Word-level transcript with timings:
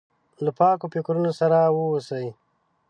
له 0.43 0.51
پاکو 0.57 0.85
فکرونو 0.93 1.31
سره 1.39 1.57
واوسي. 1.75 2.27